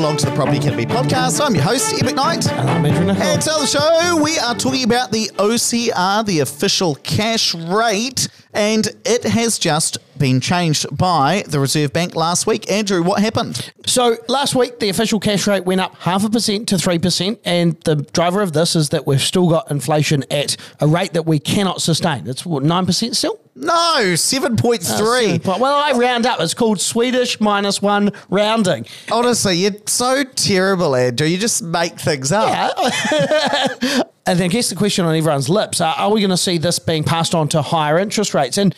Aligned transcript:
along 0.00 0.16
to 0.16 0.24
the 0.24 0.32
Property 0.34 0.56
Academy 0.56 0.86
podcast. 0.86 1.44
I'm 1.44 1.54
your 1.54 1.62
host, 1.62 1.92
Ed 1.92 2.06
McKnight. 2.06 2.50
And 2.50 2.70
I'm 2.70 2.86
Andrew 2.86 3.04
Nicol. 3.04 3.22
And 3.22 3.42
to 3.42 3.50
the 3.50 3.66
show, 3.66 4.18
we 4.22 4.38
are 4.38 4.54
talking 4.54 4.82
about 4.82 5.12
the 5.12 5.30
OCR, 5.36 6.24
the 6.24 6.40
official 6.40 6.94
cash 6.94 7.54
rate, 7.54 8.26
and 8.54 8.88
it 9.04 9.24
has 9.24 9.58
just 9.58 9.98
been 10.18 10.40
changed 10.40 10.86
by 10.96 11.44
the 11.46 11.60
Reserve 11.60 11.92
Bank 11.92 12.14
last 12.14 12.46
week. 12.46 12.70
Andrew, 12.70 13.02
what 13.02 13.20
happened? 13.20 13.74
So 13.84 14.16
last 14.26 14.54
week, 14.54 14.78
the 14.78 14.88
official 14.88 15.20
cash 15.20 15.46
rate 15.46 15.66
went 15.66 15.82
up 15.82 15.94
half 15.96 16.24
a 16.24 16.30
percent 16.30 16.66
to 16.68 16.76
3%. 16.76 17.38
And 17.44 17.78
the 17.82 17.96
driver 17.96 18.40
of 18.40 18.54
this 18.54 18.74
is 18.74 18.88
that 18.88 19.06
we've 19.06 19.20
still 19.20 19.50
got 19.50 19.70
inflation 19.70 20.24
at 20.30 20.56
a 20.80 20.86
rate 20.86 21.12
that 21.12 21.26
we 21.26 21.38
cannot 21.38 21.82
sustain. 21.82 22.26
It's 22.26 22.46
what, 22.46 22.62
9% 22.62 23.14
still? 23.14 23.38
No, 23.60 24.14
7.3. 24.14 25.46
Uh, 25.46 25.58
well, 25.60 25.76
I 25.76 25.92
round 25.92 26.24
up. 26.24 26.40
It's 26.40 26.54
called 26.54 26.80
Swedish 26.80 27.40
minus 27.40 27.82
one 27.82 28.10
rounding. 28.30 28.86
Honestly, 29.12 29.56
you're 29.56 29.72
so 29.86 30.24
terrible, 30.24 30.96
Andrew. 30.96 31.26
You 31.26 31.36
just 31.36 31.62
make 31.62 32.00
things 32.00 32.32
up. 32.32 32.48
Yeah. 32.48 34.02
and 34.26 34.40
I 34.40 34.48
guess 34.48 34.70
the 34.70 34.76
question 34.76 35.04
on 35.04 35.14
everyone's 35.14 35.50
lips 35.50 35.82
are, 35.82 35.94
are 35.94 36.10
we 36.10 36.20
going 36.20 36.30
to 36.30 36.38
see 36.38 36.56
this 36.56 36.78
being 36.78 37.04
passed 37.04 37.34
on 37.34 37.48
to 37.48 37.60
higher 37.60 37.98
interest 37.98 38.32
rates? 38.32 38.56
And 38.56 38.74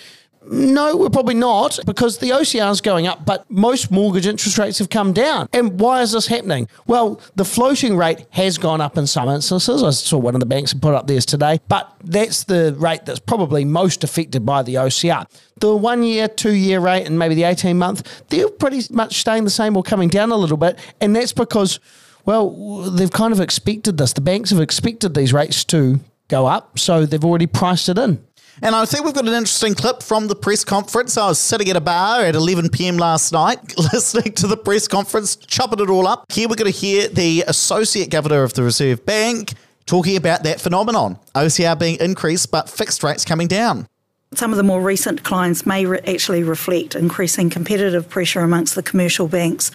no, 0.51 0.97
we're 0.97 1.11
probably 1.11 1.35
not 1.35 1.79
because 1.87 2.19
the 2.19 2.31
OCR 2.31 2.71
is 2.71 2.81
going 2.81 3.07
up, 3.07 3.25
but 3.25 3.49
most 3.51 3.91
mortgage 3.91 4.27
interest 4.27 4.59
rates 4.59 4.79
have 4.79 4.91
come 4.91 5.13
down. 5.13 5.49
And 5.53 5.79
why 5.79 6.03
is 6.03 6.13
this 6.13 6.27
happening? 6.27 6.69
Well, 6.87 7.21
the 7.37 7.45
floating 7.45 7.97
rate 7.97 8.27
has 8.31 8.59
gone 8.59 8.81
up 8.81 8.99
in 8.99 9.07
some 9.07 9.29
instances. 9.29 9.83
I 9.83 9.91
saw 9.91 10.19
one 10.19 10.35
of 10.35 10.41
the 10.41 10.47
banks 10.47 10.75
put 10.75 10.95
up 10.95 11.07
theirs 11.07 11.27
today, 11.27 11.61
but 11.69 11.95
that's 12.05 12.45
the 12.45 12.75
rate 12.79 13.07
that's 13.07 13.21
probably 13.21 13.65
most 13.65 14.05
affected 14.05 14.45
by 14.45 14.63
the 14.63 14.75
OCR. 14.75 15.27
The 15.61 15.75
one 15.77 16.03
year, 16.03 16.29
two 16.29 16.55
year 16.55 16.81
rate, 16.81 17.07
and 17.07 17.19
maybe 17.19 17.35
the 17.35 17.45
18 17.45 17.79
month, 17.79 18.23
they're 18.29 18.49
pretty 18.49 18.83
much 18.91 19.21
staying 19.21 19.45
the 19.45 19.51
same 19.51 19.77
or 19.77 19.83
coming 19.83 20.09
down 20.09 20.33
a 20.33 20.37
little 20.37 20.57
bit. 20.57 20.79
And 21.01 21.15
that's 21.15 21.33
because, 21.33 21.79
well, 22.25 22.51
they've 22.91 23.11
kind 23.11 23.33
of 23.33 23.41
expected 23.41 23.99
this. 23.99 24.13
The 24.13 24.21
banks 24.21 24.51
have 24.51 24.61
expected 24.61 25.15
these 25.15 25.33
rates 25.33 25.65
to 25.67 26.01
go 26.29 26.47
up, 26.47 26.79
so 26.79 27.07
they've 27.07 27.25
already 27.25 27.47
priced 27.47 27.89
it 27.89 27.99
in. 27.99 28.25
And 28.61 28.75
I 28.75 28.85
think 28.85 29.05
we've 29.05 29.15
got 29.15 29.27
an 29.27 29.33
interesting 29.33 29.75
clip 29.75 30.03
from 30.03 30.29
the 30.29 30.35
press 30.35 30.65
conference. 30.65 31.17
I 31.17 31.29
was 31.29 31.39
sitting 31.39 31.71
at 31.71 31.77
a 31.77 31.81
bar 31.81 32.21
at 32.21 32.35
11 32.35 32.69
p.m. 32.69 32.99
last 32.99 33.33
night, 33.33 33.79
listening 33.93 34.33
to 34.35 34.47
the 34.47 34.57
press 34.57 34.87
conference, 34.87 35.37
chopping 35.37 35.81
it 35.81 35.89
all 35.89 36.07
up. 36.07 36.31
Here 36.31 36.49
we're 36.49 36.57
going 36.57 36.71
to 36.71 36.79
hear 36.79 37.09
the 37.09 37.45
Associate 37.47 38.11
Governor 38.11 38.43
of 38.43 38.53
the 38.53 38.63
Reserve 38.63 39.07
Bank 39.07 39.55
talking 39.87 40.17
about 40.17 40.43
that 40.45 40.61
phenomenon 40.61 41.19
OCR 41.35 41.79
being 41.79 41.99
increased, 41.99 42.51
but 42.51 42.69
fixed 42.69 43.03
rates 43.03 43.25
coming 43.25 43.49
down. 43.49 43.87
Some 44.35 44.51
of 44.51 44.57
the 44.57 44.63
more 44.63 44.81
recent 44.81 45.19
declines 45.19 45.67
may 45.67 45.85
re- 45.85 46.01
actually 46.07 46.43
reflect 46.43 46.95
increasing 46.95 47.51
competitive 47.51 48.09
pressure 48.09 48.41
amongst 48.41 48.75
the 48.75 48.83
commercial 48.83 49.29
banks 49.29 49.71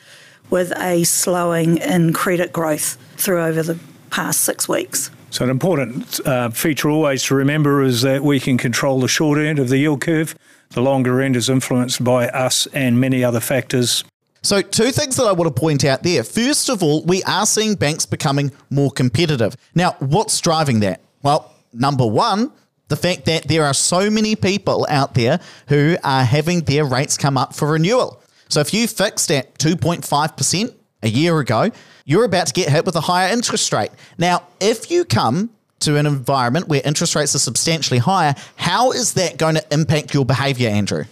with 0.50 0.72
a 0.78 1.04
slowing 1.04 1.78
in 1.78 2.14
credit 2.14 2.54
growth 2.54 2.98
through 3.18 3.44
over 3.44 3.62
the 3.62 3.80
past 4.10 4.42
six 4.42 4.68
weeks. 4.68 5.12
So, 5.38 5.44
an 5.44 5.52
important 5.52 6.20
uh, 6.26 6.50
feature 6.50 6.90
always 6.90 7.22
to 7.26 7.36
remember 7.36 7.84
is 7.84 8.02
that 8.02 8.24
we 8.24 8.40
can 8.40 8.58
control 8.58 9.00
the 9.00 9.08
short 9.08 9.38
end 9.38 9.60
of 9.60 9.70
the 9.70 9.78
yield 9.78 10.02
curve. 10.02 10.36
The 10.70 10.82
longer 10.82 11.22
end 11.22 11.36
is 11.36 11.48
influenced 11.48 12.04
by 12.04 12.28
us 12.30 12.66
and 12.74 13.00
many 13.00 13.24
other 13.24 13.40
factors. 13.40 14.04
So, 14.42 14.64
two 14.64 14.92
things 14.92 15.16
that 15.18 15.26
I 15.26 15.34
want 15.34 15.56
to 15.56 15.62
point 15.62 15.86
out 15.86 16.02
there. 16.02 16.24
First 16.24 16.70
of 16.70 16.82
all, 16.82 17.04
we 17.04 17.22
are 17.26 17.46
seeing 17.46 17.76
banks 17.76 18.04
becoming 18.04 18.52
more 18.72 18.90
competitive. 18.90 19.56
Now, 19.76 19.96
what's 20.00 20.42
driving 20.42 20.80
that? 20.80 21.02
Well, 21.22 21.54
number 21.72 22.08
one, 22.08 22.52
the 22.88 22.98
fact 22.98 23.26
that 23.26 23.48
there 23.48 23.64
are 23.64 23.76
so 23.76 24.10
many 24.10 24.36
people 24.36 24.88
out 24.90 25.14
there 25.14 25.40
who 25.68 25.98
are 26.04 26.24
having 26.24 26.62
their 26.62 26.84
rates 26.84 27.16
come 27.16 27.38
up 27.38 27.54
for 27.54 27.68
renewal. 27.74 28.24
So, 28.50 28.60
if 28.60 28.74
you 28.74 28.88
fixed 28.88 29.30
at 29.30 29.54
2.5% 29.60 30.74
a 31.08 31.10
year 31.10 31.40
ago, 31.40 31.72
you're 32.06 32.26
about 32.26 32.48
to 32.48 32.54
get 32.54 32.70
hit 32.70 32.86
with 32.86 32.96
a 32.96 33.02
higher 33.02 33.32
interest 33.32 33.74
rate. 33.74 33.92
Now, 34.18 34.44
if 34.60 34.92
you 34.92 35.06
come 35.06 35.50
to 35.80 35.98
an 35.98 36.06
environment 36.06 36.68
where 36.68 36.82
interest 36.86 37.16
rates 37.16 37.34
are 37.36 37.40
substantially 37.40 38.00
higher, 38.00 38.36
how 38.56 38.92
is 38.92 39.14
that 39.14 39.38
going 39.38 39.56
to 39.56 39.66
impact 39.72 40.14
your 40.14 40.26
behavior, 40.26 40.70
Andrew? 40.70 41.06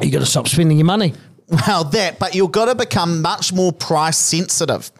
You 0.00 0.10
got 0.10 0.20
to 0.20 0.26
stop 0.26 0.48
spending 0.48 0.78
your 0.78 0.86
money. 0.86 1.14
Well, 1.48 1.84
that, 1.84 2.18
but 2.18 2.34
you've 2.34 2.52
got 2.52 2.66
to 2.66 2.74
become 2.74 3.20
much 3.20 3.52
more 3.52 3.72
price 3.72 4.18
sensitive. 4.18 4.90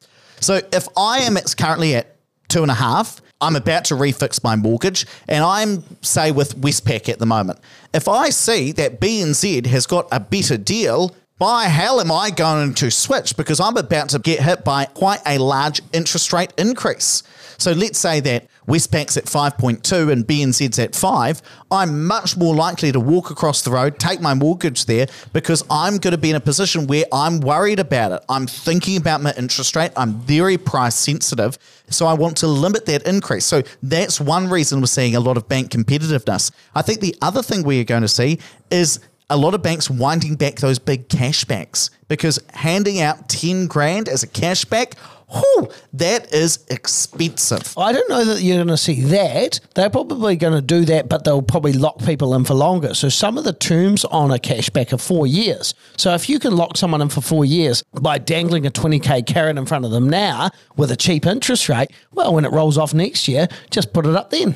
So 0.40 0.60
if 0.72 0.88
I 0.96 1.20
am 1.20 1.36
it's 1.36 1.54
currently 1.54 1.94
at 1.94 2.16
two 2.48 2.62
and 2.62 2.70
a 2.70 2.74
half, 2.74 3.20
I'm 3.40 3.56
about 3.56 3.86
to 3.86 3.94
refix 3.94 4.42
my 4.44 4.56
mortgage, 4.56 5.06
and 5.28 5.42
I'm 5.42 5.84
say 6.02 6.32
with 6.32 6.56
Westpac 6.60 7.08
at 7.08 7.18
the 7.18 7.26
moment. 7.26 7.58
If 7.92 8.08
I 8.08 8.30
see 8.30 8.72
that 8.72 9.00
BNZ 9.00 9.66
has 9.66 9.86
got 9.86 10.06
a 10.12 10.20
better 10.20 10.56
deal, 10.56 11.14
why 11.38 11.64
hell 11.64 12.00
am 12.00 12.12
I 12.12 12.30
going 12.30 12.74
to 12.74 12.90
switch? 12.92 13.36
Because 13.36 13.58
I'm 13.58 13.76
about 13.76 14.10
to 14.10 14.20
get 14.20 14.40
hit 14.40 14.64
by 14.64 14.84
quite 14.84 15.20
a 15.26 15.38
large 15.38 15.80
interest 15.92 16.32
rate 16.32 16.52
increase. 16.56 17.24
So 17.58 17.72
let's 17.72 17.98
say 17.98 18.20
that 18.20 18.46
Westpac's 18.66 19.16
at 19.16 19.24
5.2 19.24 20.12
and 20.12 20.24
BNZ's 20.24 20.78
at 20.78 20.94
5. 20.94 21.42
I'm 21.72 22.06
much 22.06 22.36
more 22.36 22.54
likely 22.54 22.92
to 22.92 23.00
walk 23.00 23.30
across 23.30 23.62
the 23.62 23.72
road, 23.72 23.98
take 23.98 24.20
my 24.20 24.34
mortgage 24.34 24.86
there, 24.86 25.08
because 25.32 25.64
I'm 25.70 25.98
going 25.98 26.12
to 26.12 26.18
be 26.18 26.30
in 26.30 26.36
a 26.36 26.40
position 26.40 26.86
where 26.86 27.04
I'm 27.12 27.40
worried 27.40 27.80
about 27.80 28.12
it. 28.12 28.24
I'm 28.28 28.46
thinking 28.46 28.96
about 28.96 29.20
my 29.20 29.34
interest 29.36 29.74
rate. 29.74 29.90
I'm 29.96 30.20
very 30.20 30.56
price 30.56 30.94
sensitive. 30.94 31.58
So 31.90 32.06
I 32.06 32.14
want 32.14 32.36
to 32.38 32.46
limit 32.46 32.86
that 32.86 33.06
increase. 33.06 33.44
So 33.44 33.62
that's 33.82 34.20
one 34.20 34.48
reason 34.48 34.80
we're 34.80 34.86
seeing 34.86 35.16
a 35.16 35.20
lot 35.20 35.36
of 35.36 35.48
bank 35.48 35.70
competitiveness. 35.70 36.52
I 36.76 36.82
think 36.82 37.00
the 37.00 37.16
other 37.20 37.42
thing 37.42 37.64
we 37.64 37.80
are 37.80 37.84
going 37.84 38.02
to 38.02 38.08
see 38.08 38.38
is 38.70 39.00
a 39.30 39.36
lot 39.36 39.54
of 39.54 39.62
banks 39.62 39.88
winding 39.88 40.36
back 40.36 40.56
those 40.56 40.78
big 40.78 41.08
cashbacks 41.08 41.90
because 42.08 42.38
handing 42.52 43.00
out 43.00 43.28
10 43.28 43.66
grand 43.66 44.08
as 44.08 44.22
a 44.22 44.28
cashback, 44.28 44.98
whew, 45.28 45.68
that 45.94 46.32
is 46.32 46.64
expensive. 46.68 47.76
I 47.78 47.92
don't 47.92 48.08
know 48.08 48.24
that 48.24 48.42
you're 48.42 48.56
going 48.56 48.68
to 48.68 48.76
see 48.76 49.00
that. 49.02 49.60
They're 49.74 49.90
probably 49.90 50.36
going 50.36 50.52
to 50.52 50.60
do 50.60 50.84
that, 50.86 51.08
but 51.08 51.24
they'll 51.24 51.42
probably 51.42 51.72
lock 51.72 51.98
people 52.00 52.34
in 52.34 52.44
for 52.44 52.54
longer. 52.54 52.94
So 52.94 53.08
some 53.08 53.38
of 53.38 53.44
the 53.44 53.52
terms 53.52 54.04
on 54.04 54.30
a 54.30 54.38
cashback 54.38 54.92
are 54.92 54.98
four 54.98 55.26
years. 55.26 55.74
So 55.96 56.12
if 56.14 56.28
you 56.28 56.38
can 56.38 56.56
lock 56.56 56.76
someone 56.76 57.00
in 57.00 57.08
for 57.08 57.22
four 57.22 57.44
years 57.44 57.82
by 58.00 58.18
dangling 58.18 58.66
a 58.66 58.70
20K 58.70 59.26
carrot 59.26 59.56
in 59.56 59.66
front 59.66 59.84
of 59.84 59.90
them 59.90 60.08
now 60.08 60.50
with 60.76 60.90
a 60.90 60.96
cheap 60.96 61.24
interest 61.24 61.68
rate, 61.68 61.90
well, 62.12 62.34
when 62.34 62.44
it 62.44 62.52
rolls 62.52 62.76
off 62.76 62.92
next 62.92 63.26
year, 63.26 63.48
just 63.70 63.92
put 63.92 64.06
it 64.06 64.14
up 64.14 64.30
then. 64.30 64.54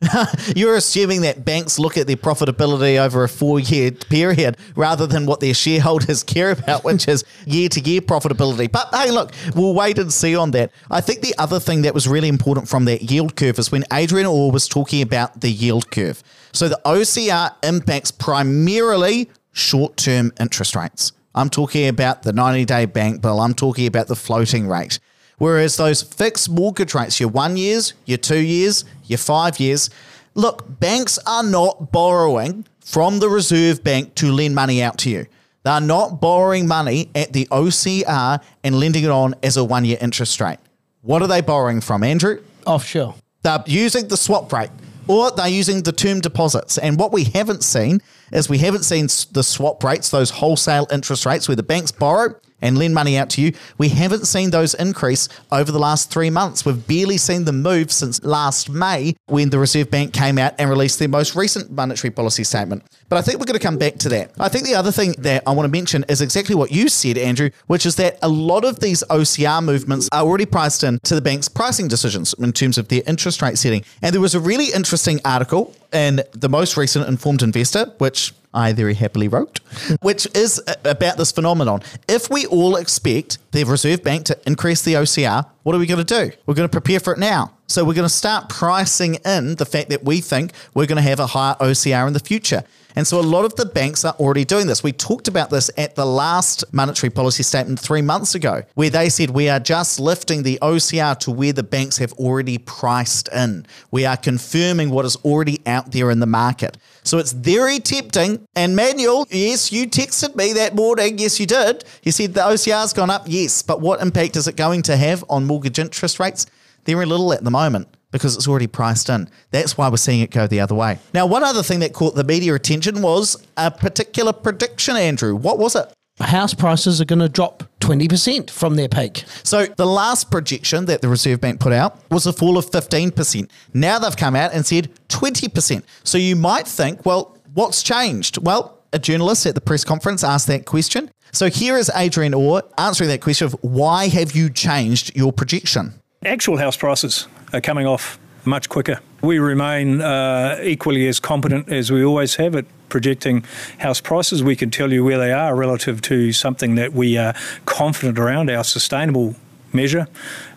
You're 0.56 0.76
assuming 0.76 1.22
that 1.22 1.44
banks 1.44 1.78
look 1.78 1.98
at 1.98 2.06
their 2.06 2.16
profitability 2.16 2.98
over 2.98 3.22
a 3.22 3.28
four 3.28 3.60
year 3.60 3.90
period 3.90 4.56
rather 4.74 5.06
than 5.06 5.26
what 5.26 5.40
their 5.40 5.52
shareholders 5.52 6.22
care 6.24 6.52
about, 6.52 6.84
which 6.84 7.06
is 7.06 7.24
year 7.46 7.68
to 7.68 7.80
year 7.80 8.00
profitability. 8.00 8.70
But 8.70 8.88
hey, 8.94 9.10
look, 9.10 9.32
we'll 9.54 9.74
wait 9.74 9.98
and 9.98 10.12
see 10.12 10.34
on 10.34 10.52
that. 10.52 10.72
I 10.90 11.02
think 11.02 11.20
the 11.20 11.34
other 11.38 11.60
thing 11.60 11.82
that 11.82 11.92
was 11.92 12.08
really 12.08 12.28
important 12.28 12.68
from 12.68 12.86
that 12.86 13.10
yield 13.10 13.36
curve 13.36 13.58
is 13.58 13.70
when 13.70 13.84
Adrian 13.92 14.26
Orr 14.26 14.50
was 14.50 14.68
talking 14.68 15.02
about 15.02 15.42
the 15.42 15.50
yield 15.50 15.90
curve. 15.90 16.22
So 16.52 16.68
the 16.68 16.80
OCR 16.86 17.54
impacts 17.62 18.10
primarily 18.10 19.28
short 19.52 19.98
term 19.98 20.32
interest 20.40 20.74
rates. 20.74 21.12
I'm 21.34 21.50
talking 21.50 21.88
about 21.88 22.22
the 22.22 22.32
90 22.32 22.64
day 22.64 22.86
bank 22.86 23.20
bill, 23.20 23.40
I'm 23.40 23.54
talking 23.54 23.86
about 23.86 24.08
the 24.08 24.16
floating 24.16 24.66
rate. 24.66 24.98
Whereas 25.40 25.78
those 25.78 26.02
fixed 26.02 26.50
mortgage 26.50 26.94
rates, 26.94 27.18
your 27.18 27.30
one 27.30 27.56
years, 27.56 27.94
your 28.04 28.18
two 28.18 28.40
years, 28.40 28.84
your 29.06 29.16
five 29.16 29.58
years, 29.58 29.88
look, 30.34 30.78
banks 30.78 31.18
are 31.26 31.42
not 31.42 31.90
borrowing 31.90 32.66
from 32.84 33.20
the 33.20 33.30
Reserve 33.30 33.82
Bank 33.82 34.14
to 34.16 34.30
lend 34.30 34.54
money 34.54 34.82
out 34.82 34.98
to 34.98 35.08
you. 35.08 35.24
They're 35.62 35.80
not 35.80 36.20
borrowing 36.20 36.68
money 36.68 37.08
at 37.14 37.32
the 37.32 37.46
OCR 37.46 38.42
and 38.62 38.78
lending 38.78 39.04
it 39.04 39.10
on 39.10 39.34
as 39.42 39.56
a 39.56 39.64
one 39.64 39.86
year 39.86 39.96
interest 40.02 40.38
rate. 40.42 40.58
What 41.00 41.22
are 41.22 41.26
they 41.26 41.40
borrowing 41.40 41.80
from, 41.80 42.04
Andrew? 42.04 42.42
Offshore. 42.66 43.14
They're 43.42 43.64
using 43.66 44.08
the 44.08 44.18
swap 44.18 44.52
rate 44.52 44.68
or 45.08 45.30
they're 45.30 45.48
using 45.48 45.84
the 45.84 45.92
term 45.92 46.20
deposits. 46.20 46.76
And 46.76 46.98
what 46.98 47.12
we 47.12 47.24
haven't 47.24 47.64
seen 47.64 48.02
is 48.32 48.48
we 48.48 48.58
haven't 48.58 48.84
seen 48.84 49.06
the 49.32 49.42
swap 49.42 49.82
rates, 49.84 50.10
those 50.10 50.30
wholesale 50.30 50.86
interest 50.92 51.26
rates 51.26 51.48
where 51.48 51.56
the 51.56 51.62
banks 51.62 51.92
borrow 51.92 52.34
and 52.62 52.78
lend 52.78 52.94
money 52.94 53.16
out 53.16 53.30
to 53.30 53.40
you. 53.40 53.52
We 53.78 53.88
haven't 53.88 54.26
seen 54.26 54.50
those 54.50 54.74
increase 54.74 55.28
over 55.50 55.72
the 55.72 55.78
last 55.78 56.10
three 56.10 56.30
months. 56.30 56.64
We've 56.64 56.86
barely 56.86 57.16
seen 57.16 57.44
them 57.44 57.62
move 57.62 57.90
since 57.90 58.22
last 58.22 58.68
May 58.68 59.16
when 59.26 59.50
the 59.50 59.58
Reserve 59.58 59.90
Bank 59.90 60.12
came 60.12 60.38
out 60.38 60.54
and 60.58 60.68
released 60.68 60.98
their 60.98 61.08
most 61.08 61.34
recent 61.34 61.70
monetary 61.70 62.10
policy 62.10 62.44
statement. 62.44 62.84
But 63.08 63.16
I 63.16 63.22
think 63.22 63.38
we're 63.38 63.46
going 63.46 63.58
to 63.58 63.64
come 63.64 63.78
back 63.78 63.96
to 63.98 64.08
that. 64.10 64.32
I 64.38 64.48
think 64.48 64.66
the 64.66 64.74
other 64.74 64.92
thing 64.92 65.14
that 65.18 65.42
I 65.46 65.52
want 65.52 65.66
to 65.66 65.70
mention 65.70 66.04
is 66.08 66.20
exactly 66.20 66.54
what 66.54 66.70
you 66.70 66.88
said, 66.88 67.18
Andrew, 67.18 67.50
which 67.66 67.86
is 67.86 67.96
that 67.96 68.18
a 68.22 68.28
lot 68.28 68.64
of 68.64 68.80
these 68.80 69.02
OCR 69.10 69.64
movements 69.64 70.08
are 70.12 70.22
already 70.22 70.46
priced 70.46 70.84
in 70.84 70.98
to 71.04 71.14
the 71.14 71.22
bank's 71.22 71.48
pricing 71.48 71.88
decisions 71.88 72.34
in 72.34 72.52
terms 72.52 72.78
of 72.78 72.88
their 72.88 73.02
interest 73.06 73.42
rate 73.42 73.58
setting. 73.58 73.84
And 74.02 74.14
there 74.14 74.20
was 74.20 74.34
a 74.34 74.40
really 74.40 74.72
interesting 74.72 75.20
article 75.24 75.74
in 75.92 76.22
the 76.32 76.48
most 76.48 76.76
recent 76.76 77.08
Informed 77.08 77.42
Investor, 77.42 77.86
which 77.98 78.19
I 78.52 78.72
very 78.72 78.94
happily 78.94 79.28
wrote, 79.28 79.60
which 80.02 80.26
is 80.34 80.60
about 80.84 81.16
this 81.16 81.30
phenomenon. 81.30 81.82
If 82.08 82.28
we 82.30 82.46
all 82.46 82.74
expect 82.76 83.38
the 83.52 83.62
Reserve 83.62 84.02
Bank 84.02 84.24
to 84.26 84.38
increase 84.44 84.82
the 84.82 84.94
OCR, 84.94 85.46
what 85.62 85.74
are 85.76 85.78
we 85.78 85.86
going 85.86 86.04
to 86.04 86.14
do? 86.20 86.36
We're 86.46 86.54
going 86.54 86.68
to 86.68 86.72
prepare 86.72 86.98
for 86.98 87.12
it 87.12 87.18
now. 87.20 87.52
So 87.68 87.84
we're 87.84 87.94
going 87.94 88.08
to 88.08 88.14
start 88.14 88.48
pricing 88.48 89.14
in 89.24 89.54
the 89.54 89.66
fact 89.66 89.90
that 89.90 90.04
we 90.04 90.20
think 90.20 90.52
we're 90.74 90.86
going 90.86 90.96
to 90.96 91.02
have 91.02 91.20
a 91.20 91.28
higher 91.28 91.54
OCR 91.60 92.08
in 92.08 92.12
the 92.12 92.18
future. 92.18 92.64
And 92.96 93.06
so 93.06 93.20
a 93.20 93.22
lot 93.22 93.44
of 93.44 93.56
the 93.56 93.66
banks 93.66 94.04
are 94.04 94.14
already 94.14 94.44
doing 94.44 94.66
this. 94.66 94.82
We 94.82 94.92
talked 94.92 95.28
about 95.28 95.50
this 95.50 95.70
at 95.76 95.94
the 95.94 96.06
last 96.06 96.64
monetary 96.72 97.10
policy 97.10 97.42
statement 97.42 97.80
three 97.80 98.02
months 98.02 98.34
ago, 98.34 98.62
where 98.74 98.90
they 98.90 99.08
said 99.08 99.30
we 99.30 99.48
are 99.48 99.60
just 99.60 100.00
lifting 100.00 100.42
the 100.42 100.58
OCR 100.62 101.18
to 101.20 101.30
where 101.30 101.52
the 101.52 101.62
banks 101.62 101.98
have 101.98 102.12
already 102.14 102.58
priced 102.58 103.28
in. 103.28 103.66
We 103.90 104.04
are 104.04 104.16
confirming 104.16 104.90
what 104.90 105.04
is 105.04 105.16
already 105.16 105.60
out 105.66 105.92
there 105.92 106.10
in 106.10 106.20
the 106.20 106.26
market. 106.26 106.76
So 107.02 107.18
it's 107.18 107.32
very 107.32 107.78
tempting. 107.78 108.46
And 108.54 108.76
Manuel, 108.76 109.26
yes, 109.30 109.72
you 109.72 109.86
texted 109.86 110.36
me 110.36 110.52
that 110.54 110.74
morning. 110.74 111.18
Yes, 111.18 111.40
you 111.40 111.46
did. 111.46 111.84
You 112.02 112.12
said 112.12 112.34
the 112.34 112.40
OCR's 112.40 112.92
gone 112.92 113.10
up. 113.10 113.24
Yes. 113.26 113.62
But 113.62 113.80
what 113.80 114.00
impact 114.00 114.36
is 114.36 114.48
it 114.48 114.56
going 114.56 114.82
to 114.82 114.96
have 114.96 115.24
on 115.28 115.46
mortgage 115.46 115.78
interest 115.78 116.20
rates? 116.20 116.46
They're 116.84 116.96
Very 116.96 117.06
little 117.06 117.32
at 117.32 117.44
the 117.44 117.50
moment 117.50 117.88
because 118.10 118.36
it's 118.36 118.48
already 118.48 118.66
priced 118.66 119.08
in. 119.08 119.28
That's 119.50 119.76
why 119.76 119.88
we're 119.88 119.96
seeing 119.96 120.20
it 120.20 120.30
go 120.30 120.46
the 120.46 120.60
other 120.60 120.74
way. 120.74 120.98
Now, 121.14 121.26
one 121.26 121.44
other 121.44 121.62
thing 121.62 121.80
that 121.80 121.92
caught 121.92 122.14
the 122.14 122.24
media 122.24 122.54
attention 122.54 123.02
was 123.02 123.36
a 123.56 123.70
particular 123.70 124.32
prediction, 124.32 124.96
Andrew. 124.96 125.34
What 125.34 125.58
was 125.58 125.76
it? 125.76 125.92
House 126.20 126.52
prices 126.52 127.00
are 127.00 127.06
going 127.06 127.20
to 127.20 127.28
drop 127.28 127.64
20% 127.80 128.50
from 128.50 128.76
their 128.76 128.88
peak. 128.88 129.24
So 129.42 129.66
the 129.66 129.86
last 129.86 130.30
projection 130.30 130.84
that 130.84 131.00
the 131.00 131.08
Reserve 131.08 131.40
Bank 131.40 131.60
put 131.60 131.72
out 131.72 131.98
was 132.10 132.26
a 132.26 132.32
fall 132.32 132.58
of 132.58 132.70
15%. 132.70 133.50
Now 133.72 133.98
they've 133.98 134.16
come 134.16 134.36
out 134.36 134.52
and 134.52 134.66
said 134.66 134.90
20%. 135.08 135.82
So 136.04 136.18
you 136.18 136.36
might 136.36 136.66
think, 136.66 137.06
well, 137.06 137.38
what's 137.54 137.82
changed? 137.82 138.38
Well, 138.38 138.78
a 138.92 138.98
journalist 138.98 139.46
at 139.46 139.54
the 139.54 139.60
press 139.60 139.82
conference 139.82 140.22
asked 140.22 140.46
that 140.48 140.66
question. 140.66 141.10
So 141.32 141.48
here 141.48 141.78
is 141.78 141.90
Adrian 141.94 142.34
Orr 142.34 142.62
answering 142.76 143.08
that 143.08 143.22
question 143.22 143.46
of 143.46 143.56
why 143.62 144.08
have 144.08 144.32
you 144.32 144.50
changed 144.50 145.16
your 145.16 145.32
projection? 145.32 145.94
Actual 146.24 146.58
house 146.58 146.76
prices 146.76 147.28
are 147.52 147.60
coming 147.60 147.86
off 147.86 148.18
much 148.44 148.68
quicker. 148.68 149.00
We 149.22 149.38
remain 149.38 150.00
uh, 150.00 150.58
equally 150.62 151.06
as 151.08 151.20
competent 151.20 151.68
as 151.70 151.92
we 151.92 152.04
always 152.04 152.36
have 152.36 152.54
at 152.54 152.64
projecting 152.88 153.44
house 153.78 154.00
prices. 154.00 154.42
We 154.42 154.56
can 154.56 154.70
tell 154.70 154.92
you 154.92 155.04
where 155.04 155.18
they 155.18 155.32
are 155.32 155.54
relative 155.54 156.00
to 156.02 156.32
something 156.32 156.74
that 156.76 156.92
we 156.92 157.16
are 157.18 157.34
confident 157.66 158.18
around, 158.18 158.50
our 158.50 158.64
sustainable 158.64 159.36
measure, 159.72 160.08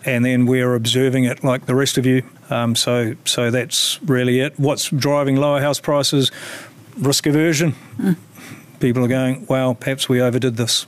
and 0.04 0.24
then 0.24 0.46
we're 0.46 0.74
observing 0.74 1.24
it 1.24 1.44
like 1.44 1.66
the 1.66 1.74
rest 1.74 1.98
of 1.98 2.06
you. 2.06 2.22
Um, 2.50 2.74
so, 2.74 3.14
so 3.24 3.50
that's 3.50 4.02
really 4.02 4.40
it. 4.40 4.58
What's 4.58 4.88
driving 4.90 5.36
lower 5.36 5.60
house 5.60 5.80
prices? 5.80 6.30
Risk 6.98 7.26
aversion. 7.26 7.74
Mm. 7.98 8.16
People 8.80 9.04
are 9.04 9.08
going, 9.08 9.46
well, 9.48 9.74
perhaps 9.74 10.08
we 10.08 10.20
overdid 10.20 10.56
this. 10.56 10.86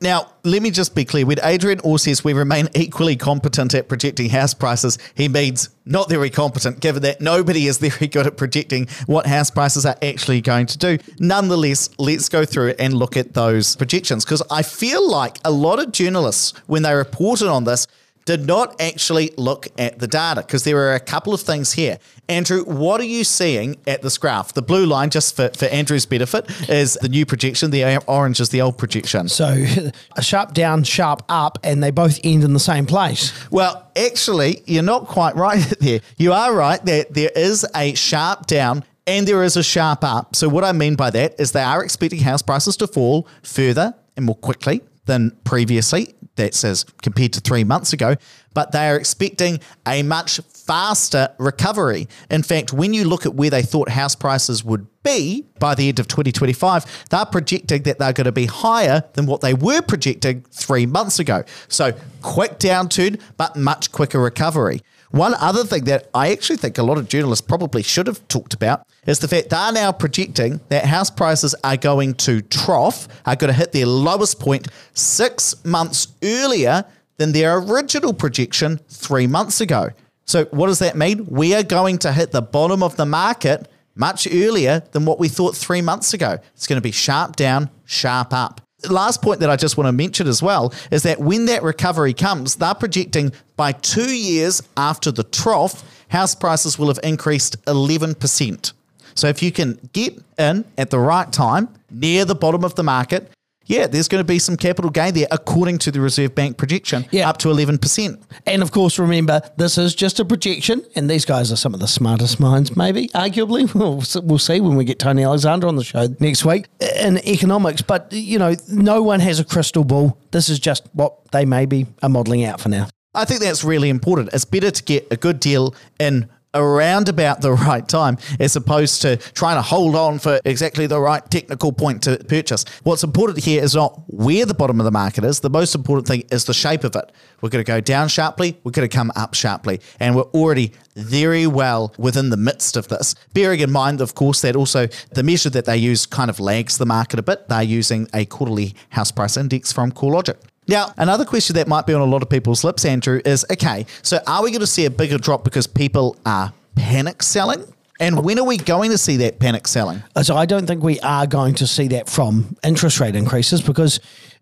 Now, 0.00 0.32
let 0.44 0.62
me 0.62 0.70
just 0.70 0.94
be 0.94 1.04
clear. 1.04 1.26
When 1.26 1.38
Adrian 1.42 1.80
Orr 1.80 1.98
says 1.98 2.22
we 2.22 2.32
remain 2.32 2.68
equally 2.74 3.16
competent 3.16 3.74
at 3.74 3.88
projecting 3.88 4.30
house 4.30 4.54
prices, 4.54 4.96
he 5.16 5.28
means 5.28 5.70
not 5.84 6.08
very 6.08 6.30
competent, 6.30 6.78
given 6.78 7.02
that 7.02 7.20
nobody 7.20 7.66
is 7.66 7.78
very 7.78 8.06
good 8.06 8.26
at 8.26 8.36
projecting 8.36 8.86
what 9.06 9.26
house 9.26 9.50
prices 9.50 9.84
are 9.84 9.96
actually 10.00 10.40
going 10.40 10.66
to 10.66 10.78
do. 10.78 10.98
Nonetheless, 11.18 11.90
let's 11.98 12.28
go 12.28 12.44
through 12.44 12.74
and 12.78 12.94
look 12.94 13.16
at 13.16 13.34
those 13.34 13.74
projections 13.74 14.24
because 14.24 14.42
I 14.50 14.62
feel 14.62 15.08
like 15.08 15.38
a 15.44 15.50
lot 15.50 15.80
of 15.80 15.90
journalists, 15.90 16.56
when 16.66 16.82
they 16.82 16.94
reported 16.94 17.48
on 17.48 17.64
this, 17.64 17.88
did 18.28 18.46
not 18.46 18.78
actually 18.78 19.32
look 19.38 19.68
at 19.78 20.00
the 20.00 20.06
data 20.06 20.42
because 20.42 20.64
there 20.64 20.76
are 20.76 20.94
a 20.94 21.00
couple 21.00 21.32
of 21.32 21.40
things 21.40 21.72
here. 21.72 21.98
Andrew, 22.28 22.62
what 22.64 23.00
are 23.00 23.04
you 23.04 23.24
seeing 23.24 23.78
at 23.86 24.02
this 24.02 24.18
graph? 24.18 24.52
The 24.52 24.60
blue 24.60 24.84
line, 24.84 25.08
just 25.08 25.34
for, 25.34 25.48
for 25.56 25.64
Andrew's 25.64 26.04
benefit, 26.04 26.44
is 26.68 26.98
the 27.00 27.08
new 27.08 27.24
projection. 27.24 27.70
The 27.70 28.04
orange 28.06 28.38
is 28.38 28.50
the 28.50 28.60
old 28.60 28.76
projection. 28.76 29.30
So 29.30 29.46
a 30.16 30.20
sharp 30.20 30.52
down, 30.52 30.84
sharp 30.84 31.22
up, 31.30 31.58
and 31.64 31.82
they 31.82 31.90
both 31.90 32.20
end 32.22 32.44
in 32.44 32.52
the 32.52 32.60
same 32.60 32.84
place. 32.84 33.32
Well, 33.50 33.90
actually, 33.96 34.60
you're 34.66 34.82
not 34.82 35.06
quite 35.06 35.34
right 35.34 35.58
there. 35.80 36.00
You 36.18 36.34
are 36.34 36.54
right 36.54 36.84
that 36.84 37.14
there 37.14 37.30
is 37.34 37.64
a 37.74 37.94
sharp 37.94 38.46
down 38.46 38.84
and 39.06 39.26
there 39.26 39.42
is 39.42 39.56
a 39.56 39.62
sharp 39.62 40.04
up. 40.04 40.36
So, 40.36 40.50
what 40.50 40.64
I 40.64 40.72
mean 40.72 40.96
by 40.96 41.08
that 41.12 41.34
is 41.40 41.52
they 41.52 41.62
are 41.62 41.82
expecting 41.82 42.20
house 42.20 42.42
prices 42.42 42.76
to 42.76 42.86
fall 42.86 43.26
further 43.42 43.94
and 44.18 44.26
more 44.26 44.36
quickly 44.36 44.82
than 45.06 45.30
previously. 45.44 46.14
That 46.38 46.54
says 46.54 46.86
compared 47.02 47.32
to 47.34 47.40
three 47.40 47.64
months 47.64 47.92
ago, 47.92 48.14
but 48.54 48.72
they 48.72 48.88
are 48.88 48.96
expecting 48.96 49.60
a 49.86 50.02
much 50.02 50.40
faster 50.52 51.34
recovery. 51.38 52.06
In 52.30 52.42
fact, 52.42 52.72
when 52.72 52.94
you 52.94 53.04
look 53.04 53.26
at 53.26 53.34
where 53.34 53.50
they 53.50 53.62
thought 53.62 53.88
house 53.88 54.14
prices 54.14 54.64
would 54.64 54.86
be 55.02 55.46
by 55.58 55.74
the 55.74 55.88
end 55.88 55.98
of 55.98 56.06
2025, 56.06 57.06
they're 57.10 57.24
projecting 57.26 57.82
that 57.82 57.98
they're 57.98 58.12
going 58.12 58.26
to 58.26 58.32
be 58.32 58.46
higher 58.46 59.02
than 59.14 59.26
what 59.26 59.40
they 59.40 59.52
were 59.52 59.82
projecting 59.82 60.42
three 60.52 60.86
months 60.86 61.18
ago. 61.18 61.42
So, 61.68 61.92
quick 62.22 62.58
downturn, 62.58 63.20
but 63.36 63.56
much 63.56 63.90
quicker 63.90 64.20
recovery. 64.20 64.80
One 65.10 65.34
other 65.34 65.64
thing 65.64 65.84
that 65.84 66.08
I 66.12 66.30
actually 66.32 66.56
think 66.56 66.76
a 66.76 66.82
lot 66.82 66.98
of 66.98 67.08
journalists 67.08 67.46
probably 67.46 67.82
should 67.82 68.06
have 68.06 68.26
talked 68.28 68.52
about 68.52 68.86
is 69.06 69.20
the 69.20 69.28
fact 69.28 69.48
they're 69.50 69.72
now 69.72 69.90
projecting 69.90 70.60
that 70.68 70.84
house 70.84 71.10
prices 71.10 71.54
are 71.64 71.78
going 71.78 72.14
to 72.14 72.42
trough, 72.42 73.08
are 73.24 73.36
going 73.36 73.52
to 73.52 73.58
hit 73.58 73.72
their 73.72 73.86
lowest 73.86 74.38
point 74.38 74.68
six 74.92 75.64
months 75.64 76.08
earlier 76.22 76.84
than 77.16 77.32
their 77.32 77.58
original 77.58 78.12
projection 78.12 78.78
three 78.88 79.26
months 79.26 79.60
ago. 79.60 79.90
So, 80.26 80.44
what 80.46 80.66
does 80.66 80.78
that 80.80 80.96
mean? 80.96 81.24
We 81.26 81.54
are 81.54 81.62
going 81.62 81.98
to 81.98 82.12
hit 82.12 82.32
the 82.32 82.42
bottom 82.42 82.82
of 82.82 82.96
the 82.96 83.06
market 83.06 83.66
much 83.94 84.28
earlier 84.30 84.82
than 84.92 85.06
what 85.06 85.18
we 85.18 85.28
thought 85.28 85.56
three 85.56 85.80
months 85.80 86.12
ago. 86.12 86.38
It's 86.54 86.66
going 86.66 86.76
to 86.76 86.82
be 86.82 86.92
sharp 86.92 87.34
down, 87.34 87.70
sharp 87.86 88.34
up 88.34 88.60
last 88.88 89.22
point 89.22 89.40
that 89.40 89.50
I 89.50 89.56
just 89.56 89.76
want 89.76 89.88
to 89.88 89.92
mention 89.92 90.28
as 90.28 90.42
well 90.42 90.72
is 90.90 91.02
that 91.02 91.20
when 91.20 91.46
that 91.46 91.62
recovery 91.62 92.14
comes, 92.14 92.56
they're 92.56 92.74
projecting 92.74 93.32
by 93.56 93.72
two 93.72 94.14
years 94.14 94.62
after 94.76 95.10
the 95.10 95.24
trough, 95.24 95.82
house 96.08 96.34
prices 96.34 96.78
will 96.78 96.88
have 96.88 97.00
increased 97.02 97.62
11%. 97.66 98.72
So 99.14 99.26
if 99.26 99.42
you 99.42 99.50
can 99.50 99.78
get 99.92 100.16
in 100.38 100.64
at 100.76 100.90
the 100.90 100.98
right 100.98 101.30
time, 101.32 101.68
near 101.90 102.24
the 102.24 102.34
bottom 102.34 102.64
of 102.64 102.76
the 102.76 102.84
market, 102.84 103.30
yeah, 103.68 103.86
there's 103.86 104.08
going 104.08 104.20
to 104.20 104.26
be 104.26 104.38
some 104.38 104.56
capital 104.56 104.90
gain 104.90 105.14
there, 105.14 105.28
according 105.30 105.78
to 105.78 105.90
the 105.90 106.00
Reserve 106.00 106.34
Bank 106.34 106.56
projection, 106.56 107.06
yeah. 107.10 107.28
up 107.28 107.36
to 107.38 107.48
11%. 107.48 108.20
And 108.46 108.62
of 108.62 108.72
course, 108.72 108.98
remember, 108.98 109.42
this 109.56 109.78
is 109.78 109.94
just 109.94 110.18
a 110.18 110.24
projection, 110.24 110.84
and 110.96 111.08
these 111.08 111.24
guys 111.24 111.52
are 111.52 111.56
some 111.56 111.74
of 111.74 111.80
the 111.80 111.86
smartest 111.86 112.40
minds, 112.40 112.76
maybe, 112.76 113.08
arguably. 113.08 113.68
We'll, 113.78 114.02
we'll 114.24 114.38
see 114.38 114.60
when 114.60 114.76
we 114.76 114.84
get 114.84 114.98
Tony 114.98 115.22
Alexander 115.22 115.68
on 115.68 115.76
the 115.76 115.84
show 115.84 116.08
next 116.18 116.44
week 116.44 116.66
uh, 116.82 116.86
in 117.00 117.18
economics. 117.18 117.80
But, 117.80 118.12
you 118.12 118.38
know, 118.38 118.56
no 118.68 119.02
one 119.02 119.20
has 119.20 119.38
a 119.38 119.44
crystal 119.44 119.84
ball. 119.84 120.18
This 120.32 120.48
is 120.48 120.58
just 120.58 120.88
what 120.94 121.30
they 121.30 121.44
maybe 121.44 121.86
are 122.02 122.08
modelling 122.08 122.44
out 122.44 122.60
for 122.60 122.70
now. 122.70 122.88
I 123.14 123.24
think 123.24 123.40
that's 123.40 123.62
really 123.62 123.88
important. 123.88 124.30
It's 124.32 124.44
better 124.44 124.70
to 124.70 124.82
get 124.82 125.06
a 125.12 125.16
good 125.16 125.38
deal 125.38 125.74
in 126.00 126.28
around 126.54 127.08
about 127.08 127.40
the 127.40 127.52
right 127.68 127.86
time 127.88 128.18
as 128.40 128.56
opposed 128.56 129.02
to 129.02 129.16
trying 129.16 129.56
to 129.56 129.62
hold 129.62 129.94
on 129.94 130.18
for 130.18 130.40
exactly 130.44 130.86
the 130.86 131.00
right 131.00 131.28
technical 131.30 131.72
point 131.72 132.02
to 132.02 132.22
purchase. 132.28 132.64
What's 132.82 133.04
important 133.04 133.44
here 133.44 133.62
is 133.62 133.74
not 133.74 134.00
where 134.08 134.46
the 134.46 134.54
bottom 134.54 134.80
of 134.80 134.84
the 134.84 134.90
market 134.90 135.24
is. 135.24 135.40
The 135.40 135.50
most 135.50 135.74
important 135.74 136.06
thing 136.06 136.24
is 136.30 136.44
the 136.44 136.54
shape 136.54 136.84
of 136.84 136.94
it. 136.96 137.12
We're 137.40 137.50
going 137.50 137.64
to 137.64 137.70
go 137.70 137.80
down 137.80 138.08
sharply, 138.08 138.58
we're 138.64 138.72
going 138.72 138.88
to 138.88 138.94
come 138.94 139.12
up 139.14 139.34
sharply, 139.34 139.80
and 140.00 140.16
we're 140.16 140.22
already 140.22 140.72
very 140.96 141.46
well 141.46 141.94
within 141.96 142.30
the 142.30 142.36
midst 142.36 142.76
of 142.76 142.88
this. 142.88 143.14
Bearing 143.32 143.60
in 143.60 143.70
mind, 143.70 144.00
of 144.00 144.14
course, 144.14 144.40
that 144.40 144.56
also 144.56 144.88
the 145.12 145.22
measure 145.22 145.50
that 145.50 145.64
they 145.64 145.76
use 145.76 146.06
kind 146.06 146.30
of 146.30 146.40
lags 146.40 146.78
the 146.78 146.86
market 146.86 147.20
a 147.20 147.22
bit. 147.22 147.48
They're 147.48 147.62
using 147.62 148.08
a 148.12 148.24
quarterly 148.24 148.74
house 148.90 149.12
price 149.12 149.36
index 149.36 149.72
from 149.72 149.92
CoreLogic. 149.92 150.36
Now, 150.68 150.92
another 150.98 151.24
question 151.24 151.56
that 151.56 151.66
might 151.66 151.86
be 151.86 151.94
on 151.94 152.02
a 152.02 152.04
lot 152.04 152.22
of 152.22 152.28
people's 152.28 152.62
lips, 152.62 152.84
Andrew, 152.84 153.22
is 153.24 153.44
okay, 153.50 153.86
so 154.02 154.20
are 154.26 154.44
we 154.44 154.50
going 154.50 154.60
to 154.60 154.66
see 154.66 154.84
a 154.84 154.90
bigger 154.90 155.16
drop 155.16 155.42
because 155.42 155.66
people 155.66 156.16
are 156.26 156.52
panic 156.76 157.22
selling? 157.22 157.64
And 158.00 158.22
when 158.22 158.38
are 158.38 158.44
we 158.44 158.58
going 158.58 158.90
to 158.92 158.98
see 158.98 159.16
that 159.16 159.40
panic 159.40 159.66
selling? 159.66 160.02
Uh, 160.14 160.22
so 160.22 160.36
I 160.36 160.46
don't 160.46 160.66
think 160.66 160.84
we 160.84 161.00
are 161.00 161.26
going 161.26 161.54
to 161.56 161.66
see 161.66 161.88
that 161.88 162.08
from 162.08 162.56
interest 162.62 163.00
rate 163.00 163.16
increases 163.16 163.60
because 163.60 163.98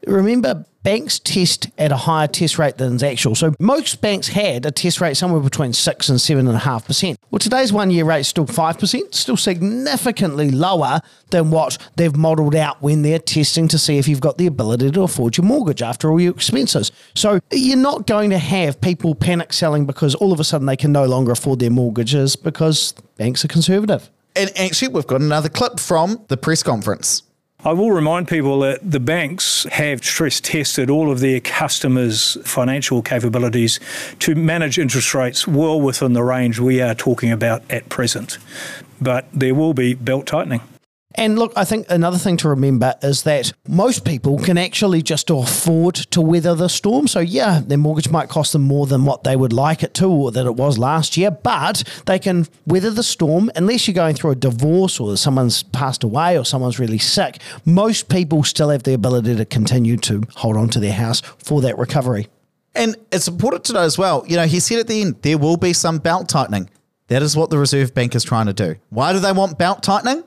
remember, 0.06 0.66
banks 0.82 1.18
test 1.18 1.68
at 1.78 1.90
a 1.90 1.96
higher 1.96 2.28
test 2.28 2.58
rate 2.58 2.76
than 2.76 2.94
is 2.94 3.02
actual. 3.02 3.34
So 3.34 3.54
most 3.58 4.00
banks 4.00 4.28
had 4.28 4.66
a 4.66 4.70
test 4.70 5.00
rate 5.00 5.16
somewhere 5.16 5.40
between 5.40 5.72
six 5.72 6.08
and 6.08 6.20
seven 6.20 6.46
and 6.46 6.56
a 6.56 6.60
half 6.60 6.86
percent. 6.86 7.18
Well, 7.36 7.40
today's 7.40 7.70
one 7.70 7.90
year 7.90 8.06
rate 8.06 8.20
is 8.20 8.28
still 8.28 8.46
five 8.46 8.78
percent, 8.78 9.14
still 9.14 9.36
significantly 9.36 10.50
lower 10.50 11.02
than 11.28 11.50
what 11.50 11.76
they've 11.96 12.16
modelled 12.16 12.54
out 12.54 12.80
when 12.80 13.02
they're 13.02 13.18
testing 13.18 13.68
to 13.68 13.78
see 13.78 13.98
if 13.98 14.08
you've 14.08 14.22
got 14.22 14.38
the 14.38 14.46
ability 14.46 14.90
to 14.92 15.02
afford 15.02 15.36
your 15.36 15.44
mortgage 15.44 15.82
after 15.82 16.10
all 16.10 16.18
your 16.18 16.32
expenses. 16.32 16.90
So 17.14 17.40
you're 17.52 17.76
not 17.76 18.06
going 18.06 18.30
to 18.30 18.38
have 18.38 18.80
people 18.80 19.14
panic 19.14 19.52
selling 19.52 19.84
because 19.84 20.14
all 20.14 20.32
of 20.32 20.40
a 20.40 20.44
sudden 20.44 20.66
they 20.66 20.78
can 20.78 20.92
no 20.92 21.04
longer 21.04 21.32
afford 21.32 21.58
their 21.58 21.68
mortgages 21.68 22.36
because 22.36 22.94
banks 23.18 23.44
are 23.44 23.48
conservative. 23.48 24.10
And 24.34 24.50
actually, 24.58 24.88
we've 24.88 25.06
got 25.06 25.20
another 25.20 25.50
clip 25.50 25.78
from 25.78 26.24
the 26.28 26.38
press 26.38 26.62
conference. 26.62 27.22
I 27.66 27.72
will 27.72 27.90
remind 27.90 28.28
people 28.28 28.60
that 28.60 28.88
the 28.88 29.00
banks 29.00 29.64
have 29.72 30.04
stress 30.04 30.40
tested 30.40 30.88
all 30.88 31.10
of 31.10 31.18
their 31.18 31.40
customers' 31.40 32.38
financial 32.44 33.02
capabilities 33.02 33.80
to 34.20 34.36
manage 34.36 34.78
interest 34.78 35.12
rates 35.16 35.48
well 35.48 35.80
within 35.80 36.12
the 36.12 36.22
range 36.22 36.60
we 36.60 36.80
are 36.80 36.94
talking 36.94 37.32
about 37.32 37.64
at 37.68 37.88
present. 37.88 38.38
But 39.00 39.26
there 39.32 39.52
will 39.52 39.74
be 39.74 39.94
belt 39.94 40.26
tightening. 40.26 40.60
And 41.18 41.38
look, 41.38 41.52
I 41.56 41.64
think 41.64 41.86
another 41.88 42.18
thing 42.18 42.36
to 42.38 42.48
remember 42.48 42.94
is 43.02 43.22
that 43.22 43.52
most 43.66 44.04
people 44.04 44.38
can 44.38 44.58
actually 44.58 45.00
just 45.00 45.30
afford 45.30 45.94
to 45.94 46.20
weather 46.20 46.54
the 46.54 46.68
storm. 46.68 47.08
So, 47.08 47.20
yeah, 47.20 47.62
their 47.64 47.78
mortgage 47.78 48.10
might 48.10 48.28
cost 48.28 48.52
them 48.52 48.62
more 48.62 48.86
than 48.86 49.06
what 49.06 49.24
they 49.24 49.34
would 49.34 49.52
like 49.52 49.82
it 49.82 49.94
to 49.94 50.06
or 50.06 50.30
that 50.32 50.44
it 50.44 50.56
was 50.56 50.76
last 50.76 51.16
year, 51.16 51.30
but 51.30 51.82
they 52.04 52.18
can 52.18 52.46
weather 52.66 52.90
the 52.90 53.02
storm 53.02 53.50
unless 53.56 53.88
you're 53.88 53.94
going 53.94 54.14
through 54.14 54.32
a 54.32 54.36
divorce 54.36 55.00
or 55.00 55.16
someone's 55.16 55.62
passed 55.62 56.04
away 56.04 56.38
or 56.38 56.44
someone's 56.44 56.78
really 56.78 56.98
sick. 56.98 57.40
Most 57.64 58.10
people 58.10 58.44
still 58.44 58.68
have 58.68 58.82
the 58.82 58.92
ability 58.92 59.36
to 59.36 59.46
continue 59.46 59.96
to 59.98 60.22
hold 60.36 60.56
on 60.58 60.68
to 60.70 60.80
their 60.80 60.92
house 60.92 61.20
for 61.38 61.62
that 61.62 61.78
recovery. 61.78 62.28
And 62.74 62.94
it's 63.10 63.26
important 63.26 63.64
to 63.64 63.72
know 63.72 63.80
as 63.80 63.96
well, 63.96 64.22
you 64.28 64.36
know, 64.36 64.44
he 64.44 64.60
said 64.60 64.80
at 64.80 64.86
the 64.86 65.00
end, 65.00 65.16
there 65.22 65.38
will 65.38 65.56
be 65.56 65.72
some 65.72 65.96
belt 65.96 66.28
tightening. 66.28 66.68
That 67.08 67.22
is 67.22 67.34
what 67.34 67.48
the 67.48 67.56
Reserve 67.56 67.94
Bank 67.94 68.14
is 68.14 68.22
trying 68.22 68.46
to 68.46 68.52
do. 68.52 68.76
Why 68.90 69.14
do 69.14 69.18
they 69.18 69.32
want 69.32 69.58
belt 69.58 69.82
tightening? 69.82 70.24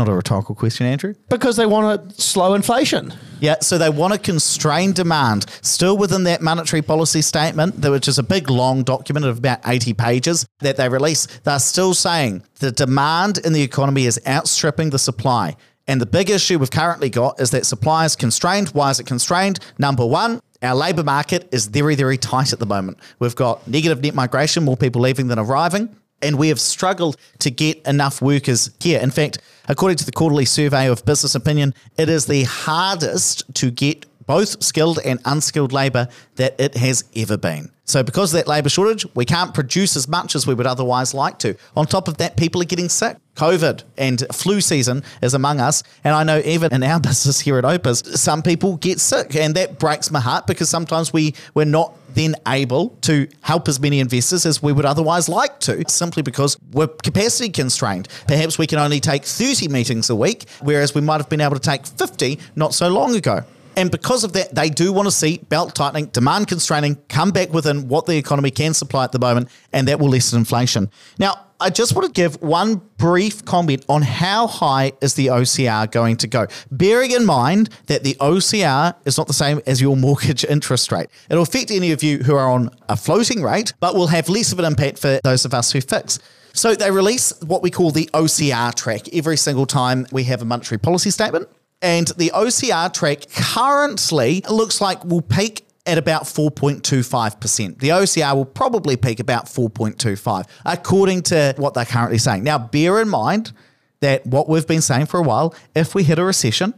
Not 0.00 0.08
a 0.08 0.14
rhetorical 0.14 0.54
question, 0.54 0.86
Andrew. 0.86 1.12
Because 1.28 1.56
they 1.56 1.66
want 1.66 2.08
to 2.08 2.22
slow 2.22 2.54
inflation. 2.54 3.12
Yeah, 3.38 3.56
so 3.60 3.76
they 3.76 3.90
want 3.90 4.14
to 4.14 4.18
constrain 4.18 4.92
demand, 4.92 5.44
still 5.60 5.98
within 5.98 6.24
that 6.24 6.40
monetary 6.40 6.80
policy 6.80 7.20
statement, 7.20 7.84
which 7.86 8.08
is 8.08 8.18
a 8.18 8.22
big 8.22 8.48
long 8.48 8.82
document 8.82 9.26
of 9.26 9.36
about 9.36 9.60
80 9.66 9.92
pages 9.92 10.46
that 10.60 10.78
they 10.78 10.88
release. 10.88 11.26
They're 11.44 11.58
still 11.58 11.92
saying 11.92 12.44
the 12.60 12.72
demand 12.72 13.40
in 13.44 13.52
the 13.52 13.60
economy 13.60 14.06
is 14.06 14.18
outstripping 14.26 14.88
the 14.88 14.98
supply. 14.98 15.54
And 15.86 16.00
the 16.00 16.06
big 16.06 16.30
issue 16.30 16.58
we've 16.58 16.70
currently 16.70 17.10
got 17.10 17.38
is 17.38 17.50
that 17.50 17.66
supply 17.66 18.06
is 18.06 18.16
constrained. 18.16 18.70
Why 18.70 18.88
is 18.88 19.00
it 19.00 19.04
constrained? 19.04 19.60
Number 19.78 20.06
one, 20.06 20.40
our 20.62 20.74
labour 20.74 21.04
market 21.04 21.46
is 21.52 21.66
very, 21.66 21.94
very 21.94 22.16
tight 22.16 22.54
at 22.54 22.58
the 22.58 22.64
moment. 22.64 22.96
We've 23.18 23.36
got 23.36 23.68
negative 23.68 24.02
net 24.02 24.14
migration, 24.14 24.64
more 24.64 24.78
people 24.78 25.02
leaving 25.02 25.28
than 25.28 25.38
arriving 25.38 25.94
and 26.22 26.38
we 26.38 26.48
have 26.48 26.60
struggled 26.60 27.16
to 27.38 27.50
get 27.50 27.84
enough 27.86 28.20
workers 28.20 28.70
here. 28.80 29.00
In 29.00 29.10
fact, 29.10 29.38
according 29.68 29.98
to 29.98 30.04
the 30.04 30.12
quarterly 30.12 30.44
survey 30.44 30.88
of 30.88 31.04
business 31.04 31.34
opinion, 31.34 31.74
it 31.96 32.08
is 32.08 32.26
the 32.26 32.44
hardest 32.44 33.54
to 33.54 33.70
get 33.70 34.06
both 34.26 34.62
skilled 34.62 35.00
and 35.04 35.18
unskilled 35.24 35.72
labour 35.72 36.06
that 36.36 36.54
it 36.60 36.76
has 36.76 37.02
ever 37.16 37.36
been. 37.36 37.68
So, 37.84 38.04
because 38.04 38.32
of 38.32 38.38
that 38.38 38.46
labour 38.46 38.68
shortage, 38.68 39.04
we 39.16 39.24
can't 39.24 39.52
produce 39.52 39.96
as 39.96 40.06
much 40.06 40.36
as 40.36 40.46
we 40.46 40.54
would 40.54 40.68
otherwise 40.68 41.12
like 41.12 41.40
to. 41.40 41.56
On 41.76 41.84
top 41.84 42.06
of 42.06 42.18
that, 42.18 42.36
people 42.36 42.62
are 42.62 42.66
getting 42.66 42.88
sick. 42.88 43.16
COVID 43.34 43.82
and 43.98 44.24
flu 44.32 44.60
season 44.60 45.02
is 45.20 45.34
among 45.34 45.58
us. 45.58 45.82
And 46.04 46.14
I 46.14 46.22
know 46.22 46.40
even 46.44 46.72
in 46.72 46.84
our 46.84 47.00
business 47.10 47.40
here 47.40 47.58
at 47.58 47.64
Opes, 47.64 48.20
some 48.20 48.42
people 48.42 48.76
get 48.76 49.00
sick. 49.00 49.34
And 49.34 49.56
that 49.56 49.80
breaks 49.80 50.12
my 50.12 50.20
heart 50.20 50.46
because 50.46 50.70
sometimes 50.70 51.12
we, 51.12 51.34
we're 51.54 51.64
not 51.64 51.92
then 52.14 52.34
able 52.46 52.90
to 53.02 53.28
help 53.42 53.68
as 53.68 53.80
many 53.80 54.00
investors 54.00 54.46
as 54.46 54.62
we 54.62 54.72
would 54.72 54.84
otherwise 54.84 55.28
like 55.28 55.60
to, 55.60 55.88
simply 55.88 56.22
because 56.22 56.56
we're 56.72 56.88
capacity 56.88 57.50
constrained. 57.50 58.08
Perhaps 58.26 58.58
we 58.58 58.66
can 58.66 58.78
only 58.78 59.00
take 59.00 59.24
30 59.24 59.68
meetings 59.68 60.10
a 60.10 60.16
week, 60.16 60.46
whereas 60.60 60.94
we 60.94 61.00
might 61.00 61.18
have 61.18 61.28
been 61.28 61.40
able 61.40 61.56
to 61.56 61.60
take 61.60 61.86
50 61.86 62.38
not 62.56 62.74
so 62.74 62.88
long 62.88 63.14
ago. 63.14 63.44
And 63.76 63.90
because 63.90 64.24
of 64.24 64.32
that, 64.32 64.54
they 64.54 64.68
do 64.68 64.92
want 64.92 65.06
to 65.06 65.12
see 65.12 65.38
belt 65.48 65.74
tightening, 65.74 66.06
demand 66.06 66.48
constraining 66.48 66.96
come 67.08 67.30
back 67.30 67.52
within 67.52 67.88
what 67.88 68.06
the 68.06 68.16
economy 68.16 68.50
can 68.50 68.74
supply 68.74 69.04
at 69.04 69.12
the 69.12 69.18
moment, 69.18 69.48
and 69.72 69.86
that 69.88 70.00
will 70.00 70.08
lessen 70.08 70.38
inflation. 70.38 70.90
Now, 71.18 71.46
I 71.62 71.68
just 71.68 71.94
want 71.94 72.06
to 72.06 72.12
give 72.12 72.40
one 72.40 72.80
brief 72.96 73.44
comment 73.44 73.84
on 73.86 74.00
how 74.00 74.46
high 74.46 74.92
is 75.02 75.12
the 75.12 75.26
OCR 75.26 75.90
going 75.90 76.16
to 76.16 76.26
go, 76.26 76.46
bearing 76.70 77.10
in 77.10 77.26
mind 77.26 77.68
that 77.86 78.02
the 78.02 78.14
OCR 78.14 78.94
is 79.04 79.18
not 79.18 79.26
the 79.26 79.34
same 79.34 79.60
as 79.66 79.78
your 79.78 79.94
mortgage 79.94 80.42
interest 80.44 80.90
rate. 80.90 81.08
It'll 81.28 81.42
affect 81.42 81.70
any 81.70 81.92
of 81.92 82.02
you 82.02 82.18
who 82.18 82.34
are 82.34 82.50
on 82.50 82.70
a 82.88 82.96
floating 82.96 83.42
rate, 83.42 83.74
but 83.78 83.94
will 83.94 84.06
have 84.06 84.30
less 84.30 84.52
of 84.52 84.58
an 84.58 84.64
impact 84.64 84.98
for 84.98 85.20
those 85.22 85.44
of 85.44 85.52
us 85.52 85.70
who 85.70 85.82
fix. 85.82 86.18
So 86.54 86.74
they 86.74 86.90
release 86.90 87.38
what 87.42 87.62
we 87.62 87.70
call 87.70 87.90
the 87.90 88.08
OCR 88.14 88.74
track 88.74 89.12
every 89.12 89.36
single 89.36 89.66
time 89.66 90.06
we 90.10 90.24
have 90.24 90.40
a 90.40 90.46
monetary 90.46 90.78
policy 90.78 91.10
statement. 91.10 91.46
And 91.82 92.08
the 92.08 92.30
OCR 92.34 92.92
track 92.92 93.30
currently 93.34 94.42
looks 94.50 94.80
like 94.80 95.04
will 95.04 95.22
peak 95.22 95.66
at 95.90 95.98
about 95.98 96.22
4.25%. 96.22 97.80
The 97.80 97.88
OCR 97.88 98.34
will 98.34 98.44
probably 98.44 98.96
peak 98.96 99.18
about 99.18 99.46
4.25, 99.46 100.44
according 100.64 101.22
to 101.22 101.54
what 101.56 101.74
they're 101.74 101.84
currently 101.84 102.18
saying. 102.18 102.44
Now, 102.44 102.58
bear 102.58 103.00
in 103.00 103.08
mind 103.08 103.52
that 103.98 104.24
what 104.24 104.48
we've 104.48 104.66
been 104.66 104.80
saying 104.80 105.06
for 105.06 105.18
a 105.18 105.22
while, 105.22 105.54
if 105.74 105.94
we 105.94 106.04
hit 106.04 106.18
a 106.18 106.24
recession, 106.24 106.74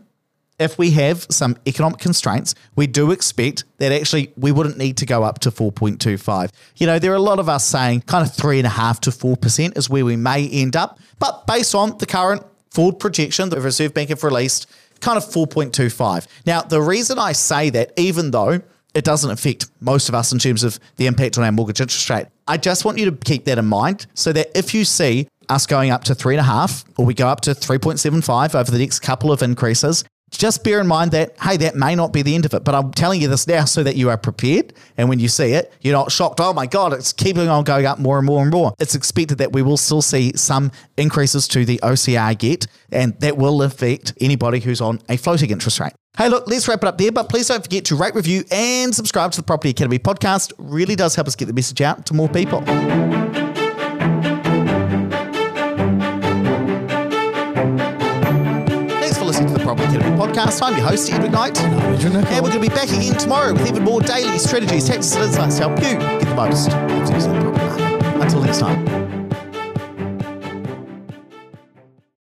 if 0.59 0.79
we 0.79 0.93
have 0.93 1.27
some 1.31 1.57
economic 1.67 1.99
constraints, 1.99 2.55
we 2.75 2.87
do 2.87 3.11
expect 3.11 3.65
that 3.79 3.93
actually 3.93 4.33
we 4.37 4.51
wouldn't 4.51 4.79
need 4.79 4.97
to 4.99 5.07
go 5.07 5.25
up 5.25 5.41
to 5.41 5.51
4.25. 5.51 6.51
You 6.77 6.87
know, 6.87 6.99
there 6.99 7.13
are 7.13 7.17
a 7.17 7.21
lot 7.21 7.39
of 7.39 7.49
us 7.49 7.67
saying 7.67 8.03
kind 8.03 8.27
of 8.27 8.35
three 8.35 8.59
and 8.59 8.67
a 8.67 8.71
half 8.71 9.01
to 9.01 9.11
4% 9.11 9.77
is 9.77 9.91
where 9.91 10.05
we 10.05 10.17
may 10.17 10.49
end 10.49 10.75
up. 10.75 10.99
But 11.19 11.47
based 11.47 11.75
on 11.75 11.99
the 11.99 12.07
current 12.07 12.45
forward 12.71 12.99
projection 12.99 13.51
that 13.51 13.57
the 13.57 13.63
Reserve 13.63 13.93
Bank 13.93 14.09
have 14.09 14.25
released, 14.25 14.67
kind 15.01 15.19
of 15.19 15.25
4.25. 15.25 16.27
Now, 16.47 16.63
the 16.63 16.81
reason 16.81 17.19
I 17.19 17.33
say 17.33 17.71
that, 17.71 17.93
even 17.99 18.31
though 18.31 18.63
it 18.95 19.05
doesn't 19.05 19.31
affect 19.31 19.67
most 19.81 20.09
of 20.09 20.15
us 20.15 20.33
in 20.33 20.39
terms 20.39 20.65
of 20.65 20.79
the 20.97 21.07
impact 21.07 21.39
on 21.39 21.45
our 21.45 21.53
mortgage 21.53 21.81
interest 21.81 22.09
rate, 22.11 22.27
I 22.47 22.57
just 22.57 22.85
want 22.85 22.99
you 22.99 23.07
to 23.07 23.13
keep 23.13 23.45
that 23.47 23.59
in 23.59 23.67
mind 23.67 24.07
so 24.15 24.33
that 24.33 24.57
if 24.57 24.75
you 24.75 24.85
see 24.85 25.29
us 25.49 25.67
going 25.67 25.91
up 25.91 26.05
to 26.05 26.15
three 26.15 26.35
and 26.35 26.41
a 26.41 26.45
half 26.45 26.85
or 26.97 27.05
we 27.05 27.15
go 27.15 27.29
up 27.29 27.41
to 27.43 27.51
3.75 27.51 28.55
over 28.55 28.71
the 28.71 28.79
next 28.79 29.01
couple 29.01 29.33
of 29.33 29.43
increases, 29.43 30.05
just 30.31 30.65
bear 30.65 30.81
in 30.81 30.87
mind 30.87 31.11
that, 31.11 31.39
hey, 31.41 31.59
that 31.59 31.77
may 31.77 31.95
not 31.95 32.13
be 32.13 32.23
the 32.23 32.35
end 32.35 32.47
of 32.47 32.55
it. 32.55 32.65
But 32.65 32.75
I'm 32.75 32.91
telling 32.93 33.21
you 33.21 33.29
this 33.29 33.47
now 33.47 33.65
so 33.67 33.83
that 33.83 33.97
you 33.97 34.09
are 34.09 34.17
prepared. 34.17 34.73
And 34.97 35.09
when 35.09 35.19
you 35.19 35.29
see 35.29 35.53
it, 35.53 35.73
you're 35.83 35.95
not 35.95 36.11
shocked. 36.11 36.41
Oh 36.41 36.53
my 36.53 36.67
God, 36.67 36.93
it's 36.95 37.13
keeping 37.13 37.49
on 37.49 37.65
going 37.65 37.87
up 37.87 37.99
more 37.99 38.19
and 38.19 38.27
more 38.27 38.43
and 38.43 38.51
more. 38.51 38.73
It's 38.79 38.95
expected 38.95 39.39
that 39.39 39.53
we 39.53 39.63
will 39.63 39.77
still 39.77 40.03
see 40.03 40.33
some 40.35 40.73
increases 40.97 41.47
to 41.49 41.65
the 41.65 41.79
OCR 41.83 42.37
get, 42.39 42.67
and 42.91 43.19
that 43.21 43.37
will 43.37 43.63
affect 43.63 44.15
anybody 44.21 44.61
who's 44.61 44.81
on 44.81 45.01
a 45.09 45.17
floating 45.17 45.51
interest 45.51 45.79
rate. 45.81 45.93
Hey, 46.19 46.29
look, 46.29 46.47
let's 46.47 46.69
wrap 46.69 46.83
it 46.83 46.87
up 46.87 46.99
there, 46.99 47.11
but 47.11 47.31
please 47.31 47.49
don't 47.49 47.63
forget 47.63 47.87
to 47.87 47.97
rate, 47.97 48.15
review, 48.15 48.45
and 48.51 48.95
subscribe 48.95 49.33
to 49.33 49.39
the 49.41 49.43
Property 49.43 49.71
Academy 49.71 49.99
podcast. 49.99 50.53
Really 50.59 50.95
does 50.95 51.15
help 51.15 51.27
us 51.27 51.35
get 51.35 51.47
the 51.47 51.55
message 51.55 51.81
out 51.81 52.05
to 52.05 52.13
more 52.13 52.29
people. 52.29 52.61
Thanks 59.01 59.17
for 59.17 59.25
listening 59.25 59.49
to 59.49 59.59
the 59.59 59.65
Property 59.65 59.97
Academy 59.97 60.15
podcast. 60.19 60.61
I'm 60.63 60.77
your 60.77 60.87
host, 60.87 61.11
Ed 61.11 61.23
McKnight. 61.23 61.59
And 61.59 62.45
we're 62.45 62.51
going 62.51 62.53
to 62.53 62.61
be 62.61 62.69
back 62.69 62.91
again 62.91 63.15
tomorrow 63.15 63.55
with 63.55 63.67
even 63.67 63.83
more 63.83 64.03
daily 64.03 64.39
strategies, 64.39 64.87
tactics, 64.87 65.15
and 65.15 65.25
insights 65.25 65.57
to 65.57 65.63
help 65.63 65.79
you 65.79 65.99
get 65.99 66.29
the 66.29 66.35
most 66.35 66.69
out 66.69 66.91
of 66.91 67.09
the 67.09 67.41
property 67.41 67.65
market. 67.65 68.23
Until 68.23 68.43
next 68.43 68.59
time. 68.59 69.02